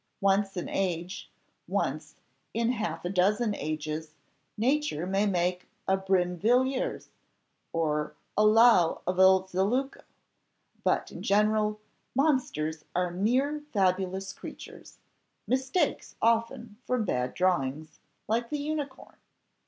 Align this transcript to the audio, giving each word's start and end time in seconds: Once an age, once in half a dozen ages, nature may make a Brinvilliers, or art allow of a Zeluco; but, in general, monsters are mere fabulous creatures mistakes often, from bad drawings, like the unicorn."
Once 0.21 0.57
an 0.57 0.67
age, 0.67 1.29
once 1.67 2.15
in 2.55 2.71
half 2.71 3.05
a 3.05 3.09
dozen 3.09 3.53
ages, 3.53 4.15
nature 4.57 5.05
may 5.05 5.27
make 5.27 5.67
a 5.87 5.95
Brinvilliers, 5.95 7.09
or 7.71 7.99
art 8.01 8.17
allow 8.35 9.01
of 9.05 9.19
a 9.19 9.47
Zeluco; 9.47 10.01
but, 10.83 11.11
in 11.11 11.21
general, 11.21 11.79
monsters 12.15 12.83
are 12.95 13.11
mere 13.11 13.61
fabulous 13.71 14.33
creatures 14.33 14.97
mistakes 15.45 16.15
often, 16.19 16.77
from 16.87 17.05
bad 17.05 17.35
drawings, 17.35 17.99
like 18.27 18.49
the 18.49 18.57
unicorn." 18.57 19.17